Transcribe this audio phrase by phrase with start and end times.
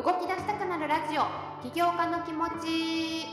[0.00, 1.24] 動き出したくなるラジオ。
[1.62, 3.26] 起業家の気持ち。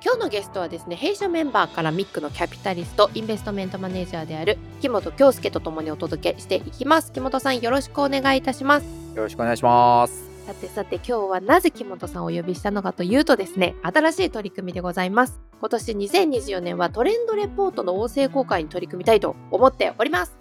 [0.00, 7.10] 今日のゲストはですね弊社メンバーからミックのキャピタリストインベストメントマネージャーである木本京介とともにお届けしていきます。
[7.10, 8.86] 木本さんよろしくお願いいたします。
[9.16, 10.30] よろしくお願いします。
[10.46, 15.40] さてさて今日はなぜ木本さんをお呼びしたのかというとですね新しい取り組みでございます。
[15.58, 20.36] 今年2024年はトレンドレポートの音声公開に取り組みたいと思っております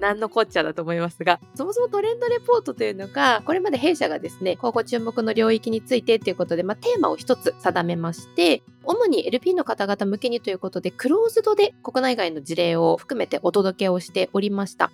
[0.00, 14.90] 何のこっちゃだと思いますが、そもそもトレンドレポートというのが、これまで弊社がですね、今後注目の領域についてということで、まあ、テーマを一つ定めまして、主に LP の方々向けにということで、クローズドで国内外の事例を含めてお届けをしておりました。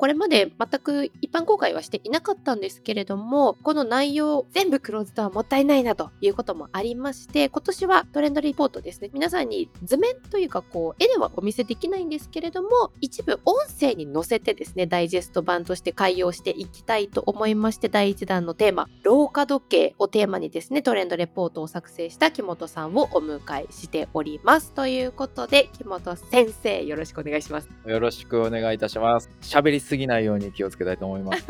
[0.00, 24.72] これまで全く一般公開はしていなかったんですけれども、この内容全部クローズドはもったいないなということもありまして、今年はトレンドリポートですね、皆さんに図面というかこう、絵ではお見せできないんですけれども、一部音声に載せてですね、ダイジェスト版として開用していきたいと思いまして、第1弾のテーマ、老化時計をテーマにですね、トレンドレポートを作成した木本さんをお迎えしております。
[24.72, 27.68] ということで、木本先生、よろしくお願いします。
[27.84, 29.28] よろしくお願いいたします。
[29.42, 31.44] 喋りすぎないように気をつけたいと思います。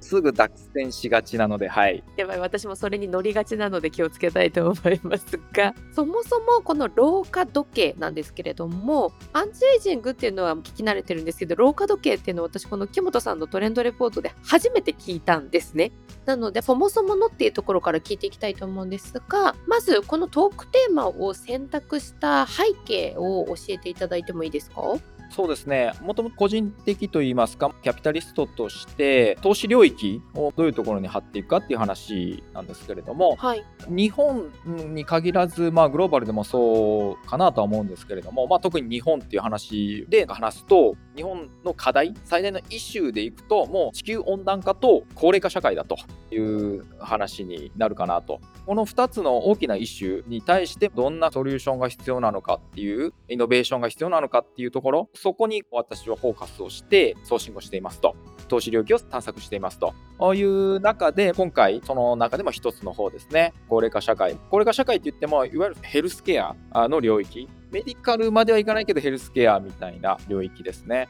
[0.10, 2.04] すぐ脱線しがちなので、はい。
[2.18, 15.92] やばい、私もそれに乗りがちなので気をつけたいと思いますが、 そもそもこの老化時計なんですけれども、アンチエイジングっていうのは聞き慣れてるんですけど、老化時計っていうのは私この木本さんのトレンドレポートで初めて聞いたんですね。
[16.26, 24.82] なので、そもそものっていうところから聞いていきたいと思うんですが、まずこのトークテーマを選択した背景を教えていただいてもいいですか？
[25.30, 25.92] そうですね。
[26.02, 34.50] もともと個人的といいますか、キャピタリストとして、投資領域をどういうところに張っていくかっていう話なんですけれども、はい、日本
[34.94, 45.96] に限らず、まあ、グローバルでもそうかなとは思うんですけれども、まあ、特に日本っていう話で話すと、日本の課題、最大のイシューでいくと、もう地球温暖化と高齢化社会だと
[46.30, 48.40] いう話になるかなと。
[48.66, 58.16] この2つの大きなイシューに対してどんなソリューションが必要なのかっていう、イノベーションが必要なのかっていうところ、そこに私はフォーカスをしてソーシングをしていますと。
[58.48, 59.94] 投資領域を探索していますと
[60.34, 64.36] いう中で、今回、その中でも一つの方ですね、高齢化社会。
[64.50, 66.56] 高齢化社会って言っても、いわゆるヘルスケア
[66.88, 67.46] の領域。
[67.70, 71.08] メディカルまではいかないけど、ヘルスケアみたいな領域ですね。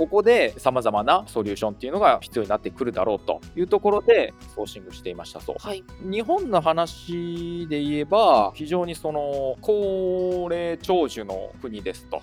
[0.00, 5.56] ここで様々なソリューションっていうのが必要になってくるだろうというところでソーシングしていましたそう。
[5.58, 12.22] はい、日本の話で言えば非常にその高齢長寿の国ですと。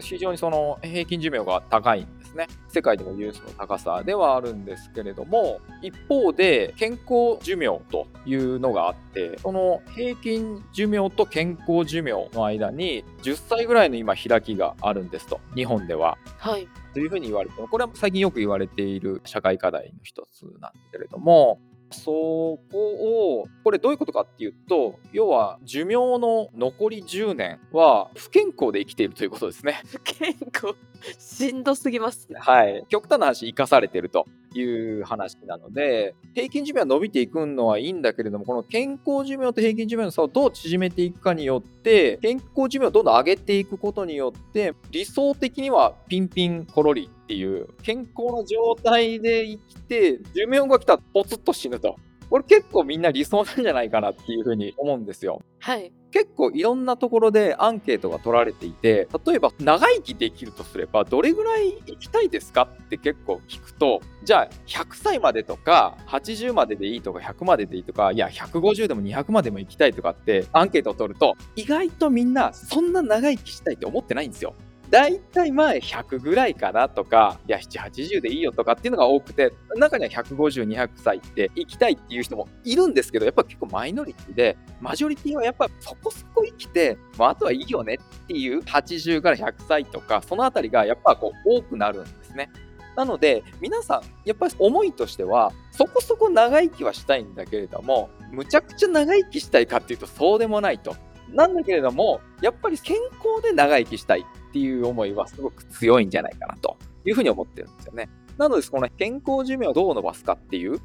[0.00, 2.46] 非常にその平均寿命が高いんですね。
[2.68, 16.18] 世界でも有数の高さではあるんですけれども、一方で健康寿命というのがあって、その平均寿命と健康寿命の間に10歳ぐらいの今開きがあるんですと、日本では。
[16.38, 16.68] はい。
[16.92, 21.60] というふうに言われてこれは最近よく言われている社会課題の一つなんですけれども、
[21.90, 29.82] そこを、これどういうことかっていうと、要は寿命の残り10年は不健康で生きているということですね。
[29.86, 30.74] 不健康
[31.18, 32.28] しんどすぎます。
[32.34, 32.84] はい。
[32.88, 34.62] 極端な話、生かされてるとい
[35.00, 51.96] う話なので、平均寿命は伸びていくのはいいんだけれども、この健康寿命と平均寿命の差をどう縮めていくかによって、健康寿命をどんどん上げていくことによって、理想的にはピンピンコロリっていう健康な状態で生きて、寿命が来たらポツッと死ぬと。
[52.28, 55.42] これ結構みんな理想なんじゃないかなっていうふうに思うんですよ。
[55.60, 55.92] はい。
[56.16, 74.54] 結構いろんなところでアンケートが取られていて、例えば長生きできるとすればどれぐらい生きたいですかって結構聞くと、じゃあ100歳までとか80まででいいとか100まででいいとか、いや150でも200までも生きたいとかってアンケートを取ると、意外とみんなそんな長生きしたいって思ってないんですよ。
[74.90, 92.50] 大体前100ぐらいかなとか、いや、7、80でいいよとかっていうのが多くて、中には150、200歳って行きたいっていう人もいるんですけど、やっぱ結構マイノリティで、マジョリティはやっぱそこそこ生きて、まあ、あとはいいよねっていう80から100歳とか、そのあたりがやっぱこう多くなるんですね。
[92.96, 100.96] なので、皆さん、やっぱり思いとしては、そこそこ長生きはしたいんだけれども、むちゃくちゃ長生きしたいかっていうとそうでもないと。
[101.32, 108.08] なんだけれども、やっぱり健康で長生きしたいっていう思いはすごく強いんじゃないかなというふうに思ってるんですよね。
[108.38, 110.80] なので、この健康寿命をどう伸ばすかっていう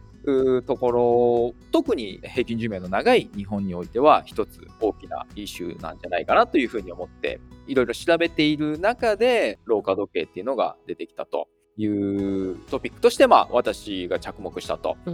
[0.63, 11.47] ところ、特に平均寿命の長い日本においては、一つ大きなイシューなんじゃないかなというふうに思って、いろいろ調べている中で、老化時計っていうのが出てきたと
[11.81, 14.97] いうトピックとして、まあ、私が着目したと。
[15.05, 15.13] や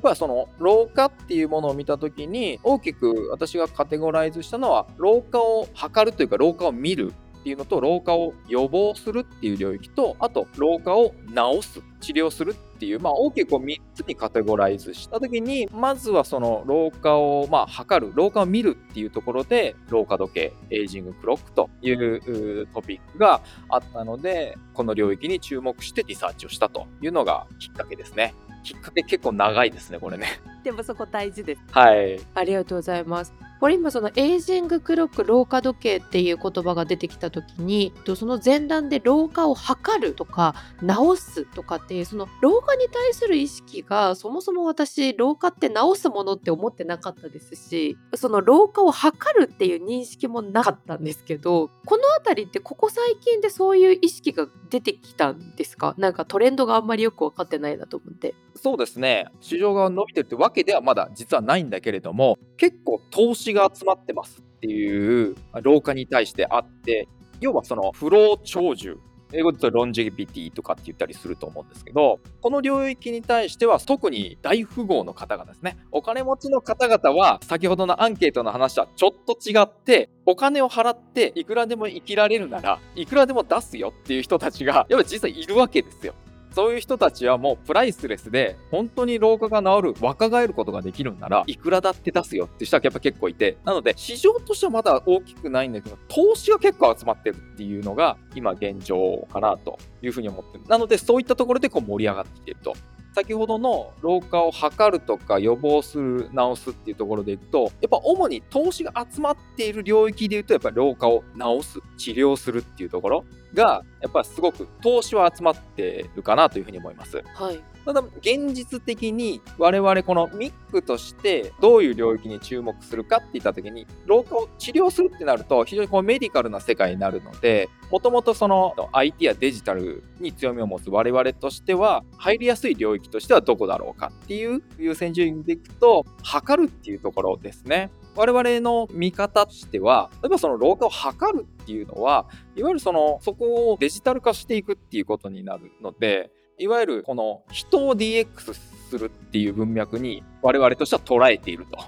[0.00, 23.40] っぱりその老化っていうものを見たときに大きく私がカテゴライズしたのは老化を測るというか老化を見るっていうのと老化を予防するっていう領域とあと老化を治す治療するっていう、まあ、大きくこう3つにカテゴライズした時にまずはその老化をまあ測る老化を見るっていうところで老化時計エイジングクロックというトピックが
[23.70, 28.34] あったのでこの領域に注目してリサーチをしたというのがきっかけですね。
[28.62, 30.26] きっかけ結構長いですねこれね。
[30.62, 31.62] でもそこ大事です。
[31.70, 32.20] はい。
[32.34, 33.32] ありがとうございます。
[33.60, 55.94] これ今そのエイジングクロック老化時計っていう言葉が出てきた時にとその前段で老化を測るとか治すとかっていうその老化に対する意識がそもそも私老化って治すものって思ってなかったですしその老化を測るっていう認識もなかったんですけどこの辺りってここ最近でそういう意識が出てきたんですか？
[55.98, 58.34] なんかトレンドがあんまりよく分かってないなと思って。
[58.56, 67.08] そうですね市場が伸びてるってわけではまだ実はないんだけれども結構投資が集まってますっていう老化に対してあって
[67.40, 68.98] 要はその不老長寿
[69.32, 75.78] 英語で言うとロンジェビティとかって言ったりすると思うんですけどこの領域に対しては特に大富豪の方々ですね。
[75.92, 86.14] お金持ちの方々は先ほどのアンケートの話とはちょっと違ってお金を払っていくらでも生きられるならいくらでも出すよっていう人たちがやっぱ実際いるわけですよ。
[86.52, 93.56] そういう人たちはもうプライスレスで本当に老化が治る若返ることができるんならいくらだって出すよって人はやっぱ結構いて。
[93.64, 100.64] なので市場としてはまだ大きくないんだけど投資が結構集まってるっていうのが今現状かなというふうに思ってる。
[100.66, 102.74] なのでそういったところでこう盛り上がってきてると。
[103.12, 117.22] 先ほどの老化を測るとか予防する治すっていうところでいくとやっぱ主に投資が集まっている領域でいうとやっぱ老化を治す治療するっていうところがやっぱすごく投資は集まってるかなというふうに思います。
[117.34, 137.90] はいただ現実的に我々このミックとしてどういう領域に注目するかって言った時に老化を治療するってなると非常にこうメディカルな世界になるのでもともとその IT やデジタルに強みを持つ我々としては入りやすい領域としてはどこだろうかっていう優先順位でいくと測るっていうところですね。
[138.16, 148.54] 我々の見方としては例えばその老化を測るっていうのはいわゆるそのそこをデジタル化していくっていうことになるのでいわゆるこの人を DX
[148.90, 151.78] するっていう文脈に我々としては捉えていると。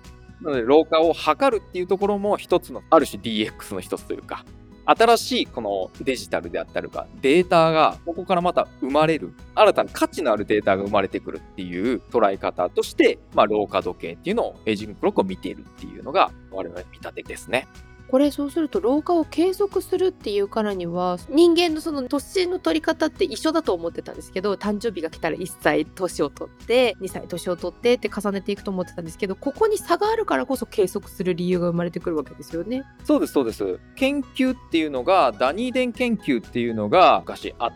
[0.40, 4.44] なので老化を測るっていうところも一つのある種 DX の一つというか
[4.86, 17.68] 新しいこのデジタルであったりとかデータがここからまた生まれる新たな価値のあるデータが生まれてくるっていう捉え方として、まあ、老化時計っていうのをエイジングクロックを見ているっていうのが我々の見立てですね。
[18.08, 32.84] これそうすると老化を継続するっていうからには人間のその年の取り方って一緒だと思ってたんですけど誕生日が来たら1歳年を取って2歳年を取ってって重ねていくと思ってたんですけどここに差があるからこそ計測する理由が生まれてくるわけですよね。
[33.04, 37.72] そうですそうです研究っていうのがダニーデン研究っていうのが昔あっ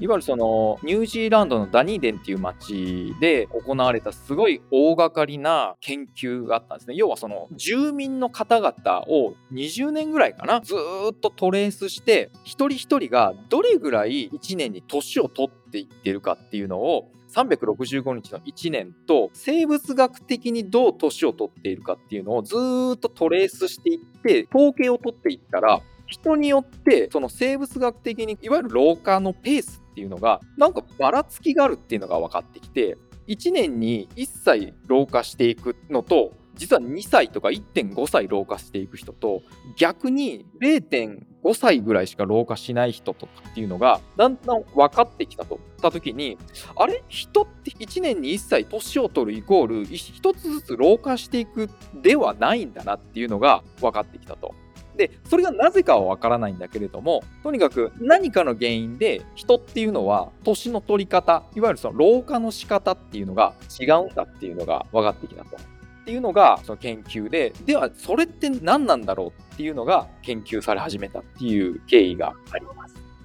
[0.00, 6.94] いわゆるそのニュージーランドのダニーデンっていう町で行われたすごい大掛かりな研究があったんですね。
[6.96, 8.72] 要はその住民の方々
[9.08, 25.80] を20年ぐらいかなずーっとトレースして一人一人がどれぐらい1年に年を取っていってるかっていうのを365日の1年と生物学的にどう年を取っているかっていうのをずーっとトレースしていって統計を取っていったら
[26.12, 39.42] 人によってその生物学的にいわゆる老化のペースっていうのがなんかばらつきがあるっていうのが分かってきて1年に1歳老化していくのと実は2歳とか1.5歳老化していく人と
[39.76, 46.36] 逆に0.5歳ぐらいしか老化しない人とかっていうのがだんだん分かってきたとった時に
[46.76, 47.02] あれ？
[47.08, 51.70] 人って1年に1歳年を取るイコール1つずつ老化していく
[52.02, 54.54] ではないんだなっていうのが分かってきたと。
[54.96, 65.56] でそれがなぜかはわからないんだけれどもとにかく何かの原因で人っていうのは年の取り方いわゆるその老化の仕方っていうのが違うんだっていうのが分かってきたと。
[66.02, 72.81] っていうのがその研究でではそれって何なんだろうっていうのが研究され始めたっていう経緯があります。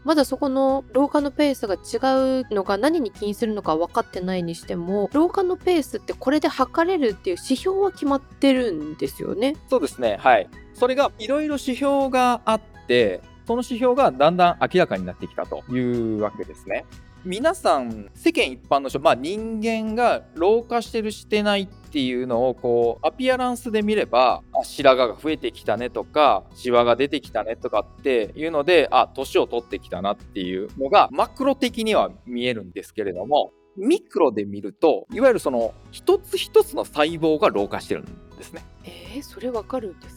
[0.07, 9.57] まだそこの老化のペースが違うのが何に起因するのか分かってないにしても老化のペースってこれで測れるっていう指標は決まってるんですよね。
[9.69, 16.85] そうですねはいそれがいろいろ指標があってその指標がだんだん明らかになってきたというわけですね。
[17.25, 38.05] 皆さん世間一般の人、まあ、人間が老化してるしてないっていうのをこうアピアランスで見れば白髪が増えてきたねとかシワが出てきたねとかっていうのであ年を取ってきたなっていうのがマクロ的には見えるんですけれどもミクロで見るといわゆるその一つ一つの細胞が老化してるん
[38.37, 38.63] ですね。
[38.83, 40.16] えー、それ分かるんです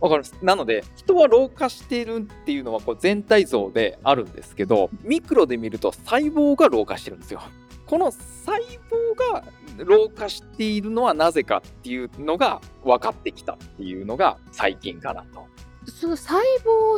[0.00, 0.34] わかります。
[0.42, 7.42] なので、人は老化しているっていうのはこう全体像であるんですけど、ミクロで見ると細胞が老化してるんですよ。
[7.86, 9.44] この細胞が
[9.78, 15.46] 老化しているのはなぜかっていうのが分かってきたっていうのが最近かなと。
[15.86, 16.38] その細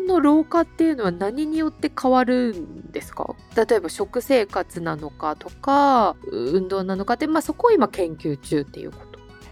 [0.01, 3.37] 胞の老化っていうのは何によって変わるんですか？
[3.55, 9.10] 例えば食生活なのかとか運動なのかって、まあ、そこを今研究中っていうこと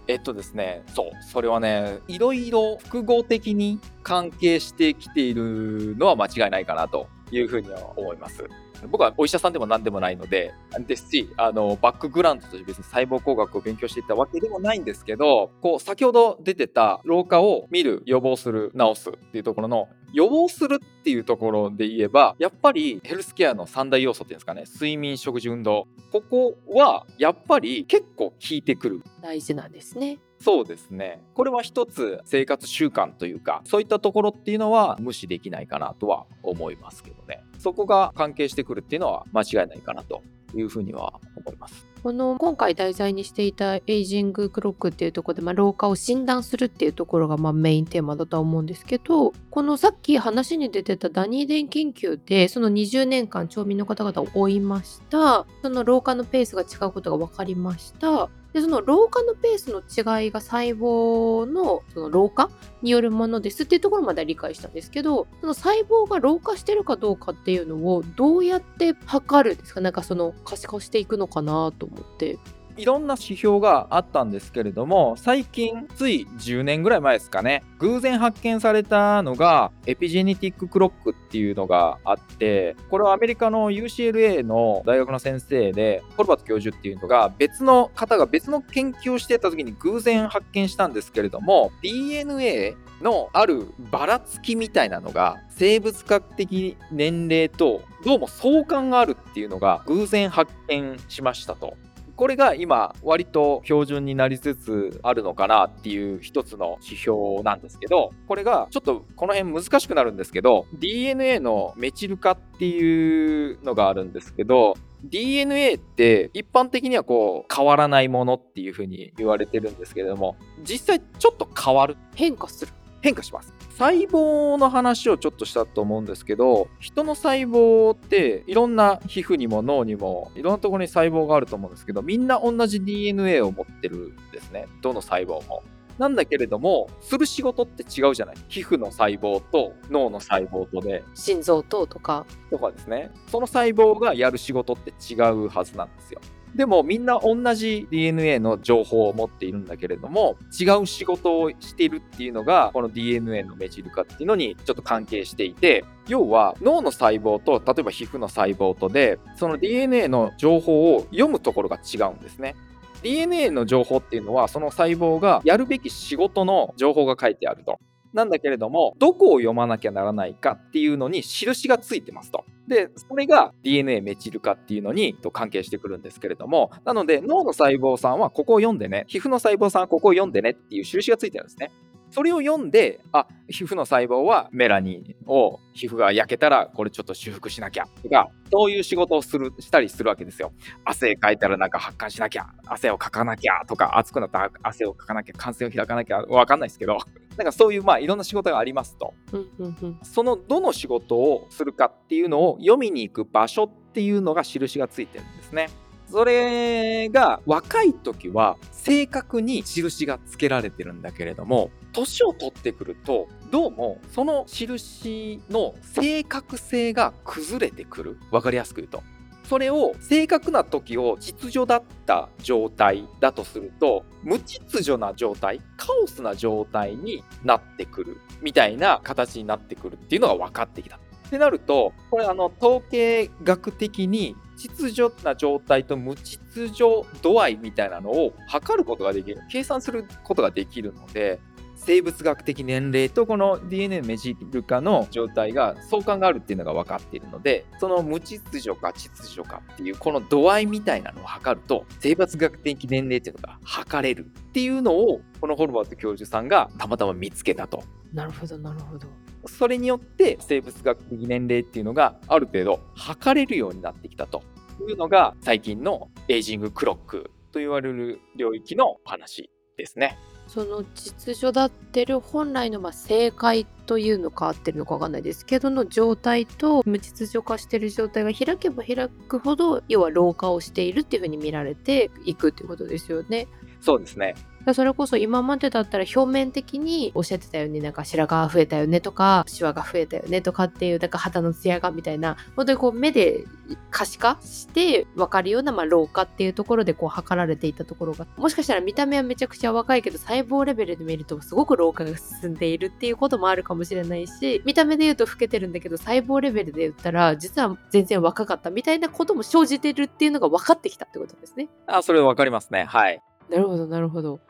[0.09, 8.49] えっとですね、そう、それはね、いろいろ複合的に関係してきているのは間違いないかなというふうには思います。
[8.87, 10.55] 僕はお医者さんでも何でもないので、
[10.87, 25.87] ですし、あの、バックグラウンドとして別に細胞工学を勉強していたわけでもないんですけど、こう、先ほど出てた老化を見る、予防する、治すっていうところの、予防するっていうところで言えば、やっぱりヘルスケアの三大要素っていうんですかね、睡眠、食事、運動。
[26.13, 29.03] ここは、やっぱり結構効いてくる。
[29.21, 30.19] 大事なんですね。
[30.41, 31.21] そうですね。
[31.35, 37.43] これは一つ生活習慣というか、そういったところっていうのは無視できないかなとは思いますけどね。
[37.59, 40.23] そこが関係してくるっていうのは間違いないかなと
[40.55, 41.87] いうふうには思います。
[42.03, 62.51] この今回題材にしていたエイジングクロックっていうところで、まあ、老化を診断するっていうところがまあメインテーマだとは思うんですけどこのさっき話に出てたダニーデン研究でその20年間町民の方々を追いましたその老化のペースが違うことが分かりましたでその老化のペースの違いが細胞のその老化
[62.83, 69.81] によるものですっていうところまでは理解したんですけどその細胞が老化してるかどうかっていうのをどうやって測るんですか？
[69.81, 72.39] なんかその可視化していくのかなと思って。
[72.79, 101.77] いろんな指標があったんですけれども最近つい10年ぐらい前ですかね偶然発見されたのがエピジェネティッククロックっていうのがあってこれはアメリカの UCLA の大学の先生でホルバート教授っていうのが別の方が別の研究をしてた時に偶然発見したんですけれども DNA のあるばらつきみたいなのが生物学的年齢とどうも相関があるっていうのが偶然発見しましたと。
[102.19, 120.35] これが今割と標準になりつつあるのかなっていう一つの指標なんですけどこれがちょっとこの辺難しくなるんですけど DNA のメチル化っていうのがあるんですけど DNA って一般的にはこう変わらないものっていうふうに言われてるんですけれども
[120.65, 123.58] 実際ちょっと変わる変化する変化します。
[123.71, 134.67] 細胞の話をちょっとしたと思うんですけど人の細胞っていろんな皮膚にも脳にもいろんなところに細胞があると思うんですけどみんな同じ DNA を持ってるんですね。
[134.83, 135.63] どの細胞も。
[135.99, 138.37] なんだけれどもする仕事って違うじゃない。
[138.49, 141.03] 皮膚の細胞と脳の細胞とで。
[141.15, 142.25] 心臓ととか。
[142.51, 143.11] とかですね。
[143.27, 146.21] その細胞がやる仕事って違うはずなんですよ。
[146.55, 162.55] でもみんな同じ DNA の情報を持っているんだけれども違う仕事をしているっていうのがこの DNA のメチル化っていうのにちょっと関係していて要は脳の細胞と例えば皮膚の細胞とでその DNA の情報を読むところが違うんですね。
[163.03, 167.79] DNA の情報っていうのはその細胞がやるべき仕事の情報が書いてあると。
[168.13, 172.45] なんだけれども、どこを読まなきゃならないかっていうのに印がついてますと。
[172.67, 181.73] で、それが DNA メチル化っていうのにと関係してくるんですけれども、なので脳の細胞さんはここを読んでね、皮膚の細胞さんはここを読んでねっていう印がついてるんですね。
[182.11, 190.53] それを読んで、あ、皮膚の細胞はメラニンを皮膚が焼けたらこれちょっと修復しなきゃとか、そういう仕事をする、したりするわけですよ。
[190.85, 196.99] 汗かいたらなんか発汗しなきゃ、汗をかかなきゃとか、暑くなったら汗をかかなきゃ、汗腺を開かなきゃ、わかんないですけど、
[197.39, 199.15] なんかそういうまあいろんな仕事がありますと。
[199.33, 205.71] うんうんうんそのどの仕事をするかっていうのを読みに行く場所っていうのが印がついてるんですね。
[206.11, 219.03] それが若い時は正確に印がつけられてるんだけれども年を取ってくるとどうもその印の正確性が崩れてくる分かりやすく言うと
[219.49, 230.97] それを正確な時を秩序だった状態だとすると無秩序な状態カオスな状態になってくるみたいな形になってくるっていうのが分かってきた。
[230.97, 241.39] ってなるとこれあの統計学的に秩序な状態と無秩序度合いみたいなのを測ることができる計算することができるので
[241.79, 257.83] 生物学的年齢とこの DNA メジル化の状態が相関があるっていうのが分かっているのでその無秩序か秩序かっていうこの度合いみたいなのを測ると生物学的年齢っていうのが測れるっていうのをこのホルバート教授さんがたまたま見つけたと。
[258.13, 259.07] なるほどなるほど
[259.47, 264.43] それによって生物学的年齢っていうのがある程度測れるようになってきたと
[264.89, 270.19] いうのが最近のエイジングクロックと言われる領域のお話ですね。
[270.49, 283.47] その秩序だってる本来のまあ正解というのか合ってるのか分かんないですけどの状態と無秩序化してる状態が開けば開くほど要は老化をしているっていうふうに見られていくっていうことですよね。
[283.81, 284.35] そうですね。
[284.75, 293.45] それこそ今までだったら表面的におっしゃってたようになんか白髪が増えたよねとかシワが増えたよねとかっていうなんか肌のツヤがみたいな本当にこう目で
[293.91, 311.69] 可視化して分かるようなまあ老化っていうところでこう測られていたところがもしかしたら見た目はめちゃくちゃ若いけど細胞レベルで見るとすごく老化が進んでいるっていうこともあるかもしれないし見た目で言うと老けてるんだけど細胞レベルで言ったら実は全然若かったみたいなことも生じてるっていうのが分かってきたってことですね。
[311.87, 312.85] あ、それわかりますね。
[312.85, 313.23] はい。
[313.49, 314.41] なるほどなるほど。